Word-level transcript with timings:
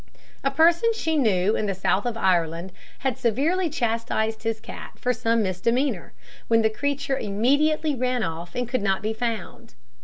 A 0.43 0.49
person 0.49 0.91
she 0.93 1.15
knew 1.15 1.55
in 1.55 1.67
the 1.67 1.75
south 1.75 2.07
of 2.07 2.17
Ireland 2.17 2.71
had 3.01 3.19
severely 3.19 3.69
chastised 3.69 4.41
his 4.41 4.59
cat 4.59 4.97
for 4.97 5.13
some 5.13 5.43
misdemeanour, 5.43 6.13
when 6.47 6.63
the 6.63 6.71
creature 6.71 7.19
immediately 7.19 7.93
ran 7.93 8.23
off 8.23 8.55
and 8.55 8.67
could 8.67 8.81
not 8.81 9.03
be 9.03 9.13
found. 9.13 9.75